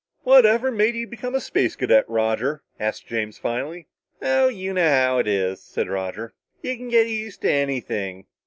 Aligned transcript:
"Whatever 0.23 0.71
made 0.71 0.95
you 0.95 1.05
become 1.05 1.35
a 1.35 1.39
Space 1.39 1.75
Cadet, 1.75 2.05
Roger?" 2.09 2.63
asked 2.79 3.05
James 3.05 3.37
finally. 3.37 3.85
"Oh, 4.19 4.47
you 4.47 4.73
know 4.73 4.89
how 4.89 5.19
it 5.19 5.27
is," 5.27 5.61
said 5.61 5.87
Roger. 5.87 6.33
"You 6.63 6.75
can 6.75 6.89
get 6.89 7.05
used 7.05 7.43
to 7.43 7.51
anything." 7.51 8.25